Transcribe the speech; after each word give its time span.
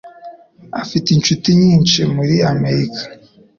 Afite 0.81 1.07
inshuti 1.11 1.47
nyinshi 1.61 1.99
muri 2.15 2.35
Amerika 2.51 3.01